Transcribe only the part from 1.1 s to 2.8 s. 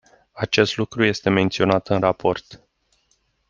menționat în raport.